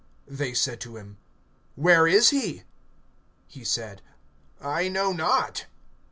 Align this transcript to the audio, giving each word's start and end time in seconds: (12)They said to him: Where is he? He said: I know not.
(12)They 0.27 0.57
said 0.57 0.81
to 0.81 0.97
him: 0.97 1.19
Where 1.75 2.07
is 2.07 2.31
he? 2.31 2.63
He 3.45 3.63
said: 3.63 4.01
I 4.59 4.87
know 4.89 5.13
not. 5.13 5.67